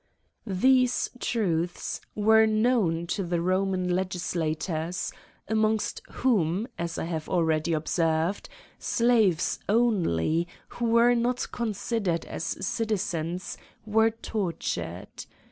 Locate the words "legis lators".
3.95-5.13